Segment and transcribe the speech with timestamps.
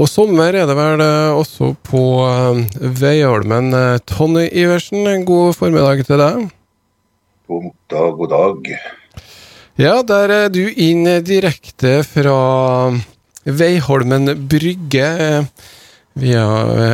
[0.00, 3.68] Og sommer er det vel eh, også på uh, Veiholmen.
[4.08, 6.46] Tonny Iversen, god formiddag til deg.
[7.50, 8.70] God dag, god dag.
[9.76, 12.38] Ja, der er du inn direkte fra
[13.44, 15.10] Veiholmen brygge
[16.16, 16.46] via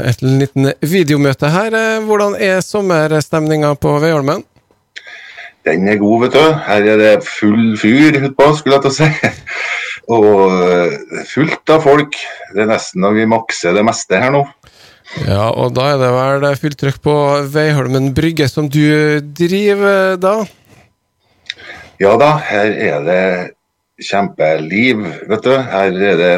[0.03, 1.79] et liten videomøte her.
[2.11, 4.43] Hvordan er sommerstemninga på Veiholmen?
[5.67, 6.45] Den er god, vet du.
[6.67, 9.35] Her er det full fyr utpå, skulle jeg til å si.
[10.13, 12.19] Og eh, fullt av folk.
[12.55, 14.45] Det er nesten når vi makser det meste her nå.
[15.27, 17.17] Ja, og da er det vel fullt trykk på
[17.55, 20.41] Veiholmen brygge som du driver da?
[22.03, 23.23] Ja da, her er det
[24.05, 25.55] kjempeliv, vet du.
[25.57, 26.33] Her er det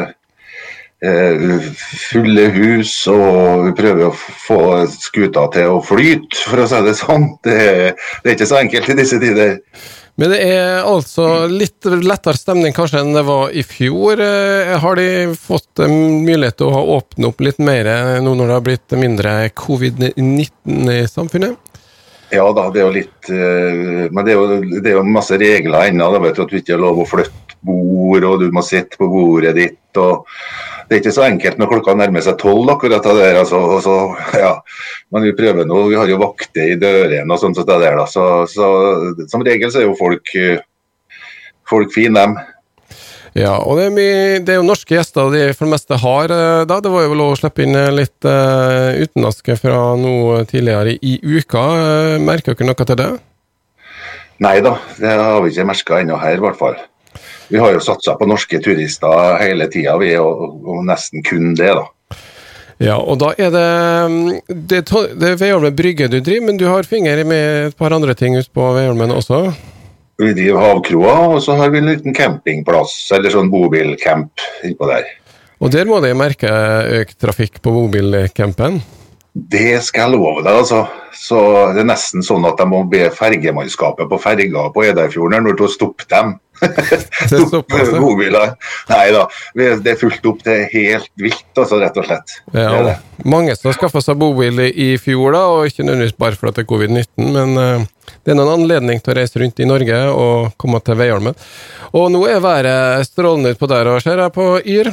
[1.03, 1.71] eh,
[2.09, 4.61] fulle hus, og vi prøver å få
[4.93, 7.27] skuta til å flyte, for å si det sånn.
[7.43, 7.57] Det,
[8.23, 9.57] det er ikke så enkelt i disse tider.
[10.19, 14.19] Men det er altså litt lettere stemning kanskje enn det var i fjor.
[14.19, 17.87] Eh, har de fått mulighet til å åpne opp litt mer
[18.19, 21.55] nå når det har blitt mindre covid-19 i samfunnet?
[22.35, 25.39] Ja da, det er jo litt eh, Men det er jo, det er jo masse
[25.39, 26.11] regler ennå.
[26.19, 29.79] At du ikke har lov å flytte bord, og du må sitte på bordet ditt.
[29.97, 30.27] og
[30.89, 33.39] det er ikke så enkelt når klokka nærmer seg tolv, akkurat det der.
[33.43, 33.97] Altså, så,
[34.41, 34.55] ja.
[35.13, 35.83] Men vi prøver nå.
[35.91, 37.59] Vi har jo vakter i dørene og sånt.
[37.59, 38.07] Så, det der, da.
[38.09, 38.69] Så, så,
[39.29, 40.33] som regel så er jo folk,
[41.69, 42.39] folk fine, dem.
[43.37, 46.33] Ja, og det er, mye, det er, jo norske gjester de for det meste har
[46.33, 46.79] eh, da.
[46.81, 51.19] Det var jo lov å slippe inn eh, litt uh, utenlandske fra noe tidligere i
[51.21, 51.65] uka.
[52.25, 53.09] Merker dere noe til det?
[54.41, 56.79] Nei da, det har vi ikke merka ennå her, i hvert fall.
[57.49, 61.71] Vi har jo satsa på norske turister hele tida, vi, og, og, nesten kun det,
[61.79, 61.87] da.
[62.79, 63.63] Ja, og da er det
[64.47, 64.77] Det,
[65.19, 68.37] det er Veiholmen brygge du driver, men du har finger med et par andre ting
[68.37, 69.49] ute på Veiholmen også?
[70.19, 75.07] Vi driver havkroa, og så har vi en liten campingplass, eller sånn bobilcamp innpå der.
[75.59, 76.49] Og der må de merke
[77.01, 78.79] økt trafikk på bobilcampen?
[79.33, 80.85] Det skal jeg love deg, altså.
[81.15, 81.39] Så
[81.73, 85.67] Det er nesten sånn at de må be fergemannskapet på ferga på Eidafjorden når til
[85.67, 86.37] å stoppe dem.
[87.99, 88.55] Bobiler.
[88.89, 89.25] Nei da,
[89.55, 90.41] det er fullt opp.
[90.45, 92.35] Det er helt vilt, altså, rett og slett.
[92.55, 92.97] Ja,
[93.27, 96.65] mange som har skaffa seg bobil i fjor, da, og ikke nødvendigvis bare fordi det
[96.65, 97.87] er covid-19, men uh,
[98.23, 101.37] det er noen anledning til å reise rundt i Norge og komme til Veiholmen.
[101.93, 104.91] Og nå er været strålende utpå der, og ser jeg på Yr?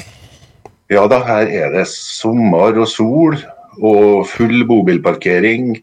[0.92, 3.38] Ja da, her er det sommer og sol
[3.82, 5.74] og full bobilparkering.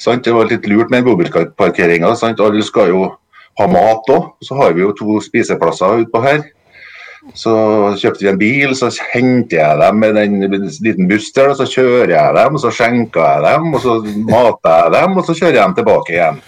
[0.00, 0.24] Sant?
[0.24, 2.14] Det var litt lurt med bobilparkeringa.
[2.14, 3.08] Alle skal jo
[3.60, 4.34] ha mat òg.
[4.44, 6.44] Så har vi jo to spiseplasser utpå her.
[7.32, 7.54] Så
[7.96, 10.42] kjøpte vi en bil, så henter jeg dem med en
[10.84, 11.54] liten buss der.
[11.56, 13.96] Så kjører jeg dem, og så skjenker jeg dem, og så
[14.28, 16.44] mater jeg dem, og så kjører jeg dem tilbake igjen.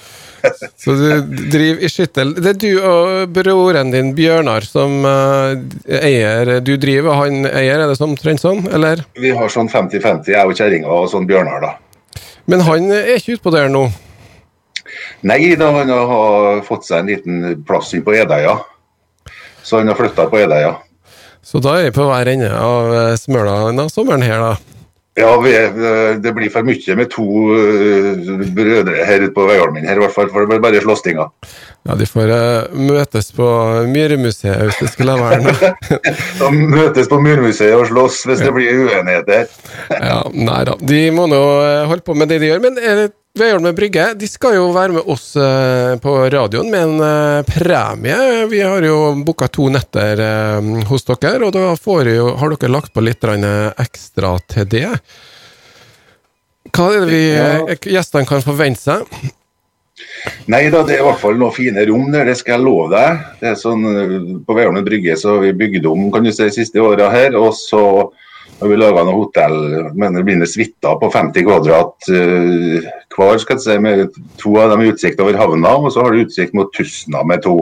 [0.79, 1.07] Så du
[1.51, 2.29] driver i skyttel.
[2.39, 5.57] Det er du og broren din Bjørnar som uh,
[5.97, 9.03] eier Du driver, og han eier, er det sånn omtrent sånn, eller?
[9.19, 12.21] Vi har sånn 50-50, jeg og kjerringa og sånn Bjørnar, da.
[12.47, 13.89] Men han er ikke utpå der nå?
[15.25, 18.59] Nei da, han har fått seg en liten plass inn på Edeia.
[19.63, 20.77] Så han har flytta på Edeia.
[21.47, 24.77] Så da er vi på hver ende av smøla denne sommeren her, da?
[25.17, 25.31] Ja,
[26.21, 27.25] det blir for mye med to
[27.57, 30.29] eh, brødre her ute på Veiholmen her, i hvert fall.
[30.29, 31.31] For det blir bare slåstinger.
[31.89, 33.47] Ja, de får uh, møtes på
[33.89, 35.71] Myrmuseet hvis det skulle være noe.
[36.43, 38.51] de møtes på Myrmuseet og slåss hvis ja.
[38.51, 39.49] det blir uenigheter.
[39.95, 42.61] ja, Nei da, de må nå eh, holde på med det de gjør.
[42.67, 46.85] Men er det Veiholmen Brygge de skal jo være med oss eh, på radioen med
[46.87, 48.47] en eh, premie.
[48.49, 51.67] Vi har jo booka to netter eh, hos dere, og da
[52.09, 54.89] jo, har dere lagt på litt ekstra til det.
[56.73, 59.05] Hva er det vi, gjestene kan forvente seg?
[60.49, 62.89] Nei da, det er i hvert fall noen fine rom der, det skal jeg love
[62.93, 63.21] deg.
[63.41, 63.85] Det er sånn,
[64.49, 67.37] På Veiholmen Brygge så har vi bygd om kan du si, de siste åra her.
[67.37, 67.85] og så
[68.61, 69.57] har vi laga noe hotell
[69.93, 73.41] mener det blir suiter på 50 kvadrat uh, hver.
[73.43, 76.57] skal jeg si, med To av dem utsikt over havna, og så har du utsikt
[76.57, 77.59] mot Tusna med to.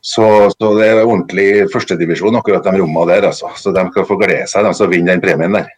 [0.00, 0.24] Så,
[0.56, 3.28] så det er ordentlig førstedivisjon, akkurat de rommene der.
[3.28, 3.50] Altså.
[3.60, 5.68] Så de kan få glede seg, de som vinner den premien der.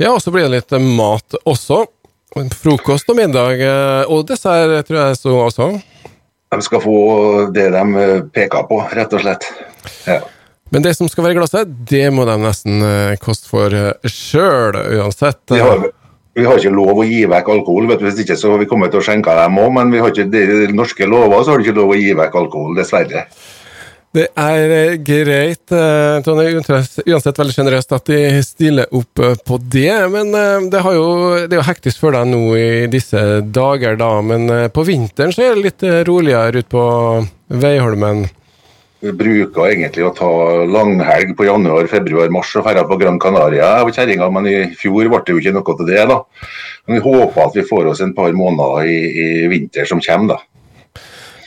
[0.00, 1.84] Ja, og så blir det litt mat også.
[2.32, 5.66] Frokost og middag eh, og dessert, tror jeg så også.
[6.52, 6.96] De skal få
[7.54, 9.46] det de peker på, rett og slett.
[10.08, 10.22] Ja.
[10.72, 14.08] Men det som skal være i glasset, det må de nesten uh, koste for uh,
[14.08, 15.42] sjøl, uansett.
[15.52, 15.82] Vi har,
[16.32, 18.68] vi har, ikke lov å gi vekk alkohol, vet du, hvis ikke så har vi
[18.70, 19.68] kommet til å skjenke dem òg.
[19.76, 22.40] Men vi har ikke de norske lover, så har du ikke lov å gi vekk
[22.40, 23.26] alkohol, dessverre.
[24.12, 25.72] Det er greit,
[26.24, 26.48] Tony.
[26.52, 29.94] Uansett veldig sjenerøst at de stiller opp på det.
[30.12, 30.32] Men
[30.72, 31.06] det, jo,
[31.46, 34.10] det, er jo hektisk for deg nå i disse dager, da.
[34.20, 36.84] Men på vinteren så er det litt roligere ute på
[37.64, 38.26] Veiholmen.
[39.10, 40.30] Bruker egentlig å ta
[40.70, 45.10] langhelg på januar, februar, mars og dra på Gran Canaria med kjerringa, men i fjor
[45.10, 46.04] ble det jo ikke noe til det.
[46.06, 46.20] da.
[46.86, 50.36] Men vi håper at vi får oss en par måneder i, i vinter som kommer,
[50.36, 50.40] da.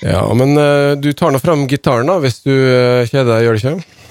[0.06, 3.56] Ja, men uh, du tar nå fram gitaren da, hvis du uh, kjeder deg, gjør
[3.56, 4.02] du ikke?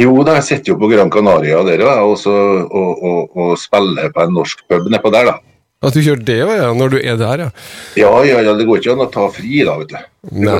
[0.00, 4.24] Jo da, jeg sitter jo på Gran Canaria der og, og, og, og spiller på
[4.24, 5.53] en norsk pub nedpå der, da.
[5.84, 7.50] At du gjør det ja, når du er der, ja?
[7.98, 9.98] Ja, ja, ja det går ikke an å ta fri da, vet du.
[10.44, 10.56] Nei.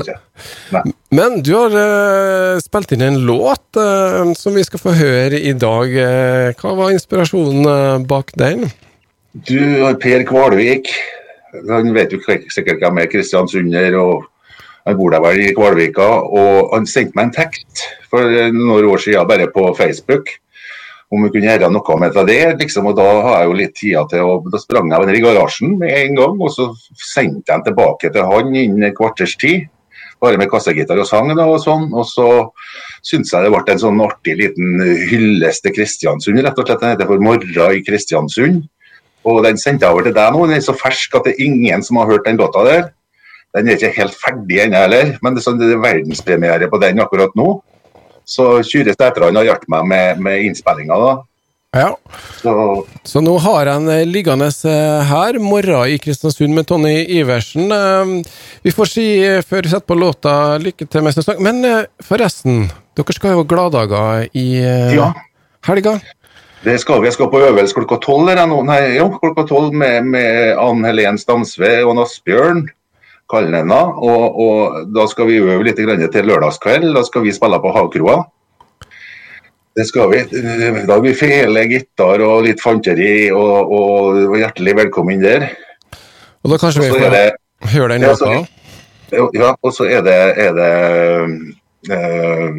[0.75, 0.83] Nei.
[1.15, 5.55] Men du har uh, spilt inn en låt uh, som vi skal få høre i
[5.57, 5.95] dag.
[5.95, 8.67] Uh, hva var inspirasjonen bak den?
[9.47, 9.59] Du
[10.01, 10.93] Per Kvalvik.
[11.69, 13.97] Han vet jo sikkert hvem er kristiansunder.
[13.99, 14.27] og
[14.85, 16.07] Han bor der vel i Kvalvika.
[16.29, 20.35] Og han sendte meg en tekst for noen år siden bare på Facebook
[21.13, 22.41] om vi kunne gjøre noe med det.
[22.59, 25.23] Liksom, og Da har jeg jo litt tid til å Da sprang jeg ned i
[25.23, 29.35] garasjen med en gang, og så sendte jeg den tilbake til han innen et kvarters
[29.37, 29.67] tid.
[30.21, 31.91] Bare med kassegitar og sang og sånn.
[31.93, 32.27] Og så
[33.05, 34.81] syns jeg det ble en sånn artig liten
[35.11, 36.81] hyllest til Kristiansund, rett og slett.
[36.81, 38.63] Den heter for 'Morra i Kristiansund'.
[39.25, 40.45] Og Den sendte jeg over til deg nå.
[40.45, 42.91] Den er så fersk at det er ingen som har hørt den låta der.
[43.55, 46.79] Den er ikke helt ferdig ennå heller, men det er, sånn, det er verdenspremiere på
[46.81, 47.61] den akkurat nå.
[48.25, 50.97] Så Kyrre Sætran har hjulpet meg med, med innspillinga.
[50.99, 51.15] da.
[51.75, 51.97] Ja.
[52.41, 52.85] Så.
[53.03, 53.21] så.
[53.21, 57.67] nå har jeg en eh, liggende eh, her, 'Morra i Kristiansund' med Tonny Iversen.
[57.71, 58.13] Eh,
[58.63, 59.07] vi får si,
[59.43, 61.41] før vi setter på låta, lykke til med sesong.
[61.43, 61.59] Men
[61.99, 64.47] forresten, dere skal jo ha gladdager i
[64.95, 65.11] ja.
[65.67, 65.97] helga?
[66.63, 67.09] Det skal vi.
[67.11, 67.99] Jeg skal på øvelse klokka
[69.51, 72.63] tolv med, med Ann Helen Stamsve og Asbjørn
[73.31, 73.81] kallenena.
[73.95, 76.91] Og, og, da skal vi øve litt til lørdagskveld.
[76.95, 78.19] Da skal vi spille på Havkroa.
[79.75, 80.21] Det skal vi.
[80.31, 85.49] Da har vi fele, gitar og litt fanteri, og, og hjertelig velkommen der.
[86.45, 87.17] Og da kanskje vi får
[87.73, 88.45] høre den låta?
[89.35, 90.71] Ja, og så er det, er det
[91.93, 92.55] eh,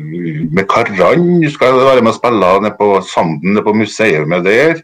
[0.54, 4.82] med Karan skal være med og spille nede på Sanden, nede på museet der.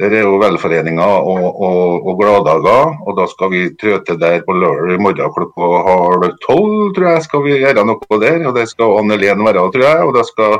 [0.00, 4.38] Der er jo velforeninger og, og, og gladdager, og da skal vi trø til der
[4.46, 7.24] på lørdag morgen klokka halv tolv, tror jeg.
[7.26, 10.06] skal vi gjøre noe der, og Det skal Anne Len være, tror jeg.
[10.06, 10.56] og da skal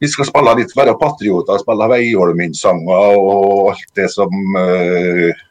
[0.00, 5.42] vi skal spille litt, være patrioter, spille Veiholmen-sanger og alt det som uh,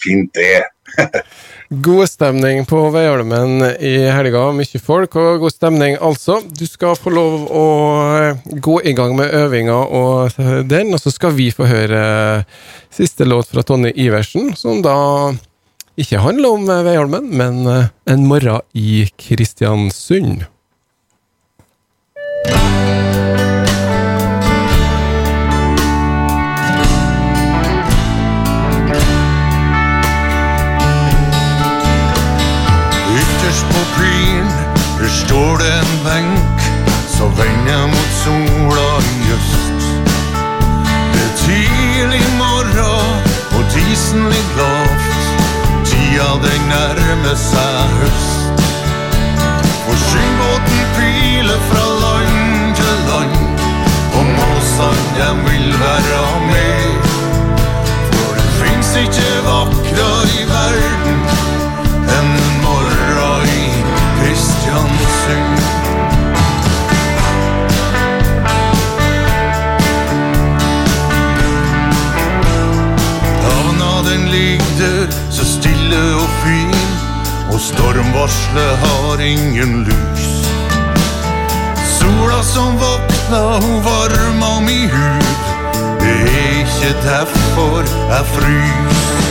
[0.00, 0.70] fint er.
[1.68, 4.46] god stemning på Veiholmen i helga.
[4.56, 6.40] Mye folk og god stemning, altså.
[6.44, 7.64] Du skal få lov å
[8.18, 10.38] eh, gå i gang med øvinga og
[10.68, 12.04] den, og så skal vi få høre
[12.94, 14.96] siste låt fra Tonje Iversen, som da
[16.00, 20.44] ikke handler om Veiholmen, men eh, en morgen i Kristiansund.
[78.28, 80.48] Stormvarselet har ingen lys.
[81.98, 85.24] Sola som våkna, hun varma mi hud.
[86.00, 89.23] Det er ikke derfor jeg frys.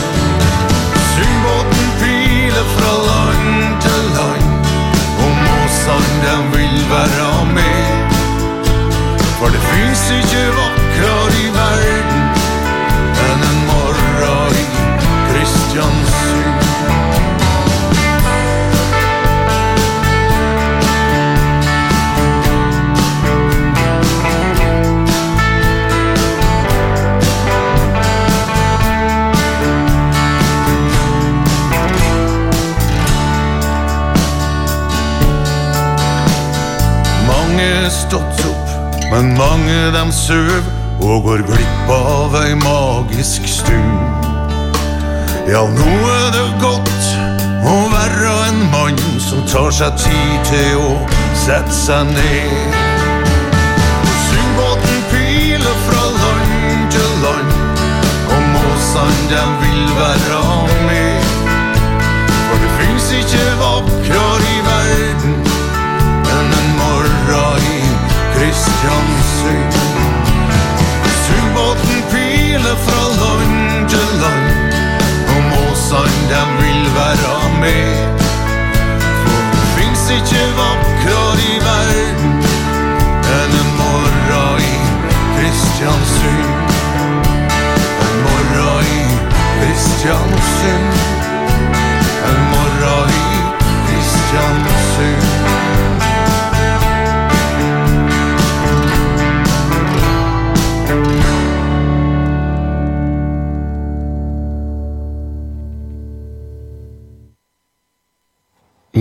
[39.14, 40.62] Men mange dem søv
[41.00, 44.24] og går glipp av ei magisk stund.
[45.46, 47.06] Ja, nå er det godt
[47.70, 50.96] å være en mann som tar seg tid til å
[51.44, 52.74] sette seg ned.
[54.24, 57.54] Syngbåten piler fra land til land,
[58.34, 60.53] og måsene dem vil være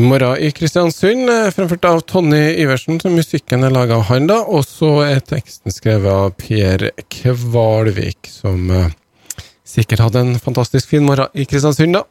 [0.03, 4.41] Morgen i Kristiansund, eh, fremført av Tonny Iversen, som musikken er laga av han, da.
[4.43, 8.89] Og så er teksten skrevet av Per Kvalvik, som eh,
[9.63, 12.03] sikkert hadde en fantastisk fin morgen i Kristiansund, da.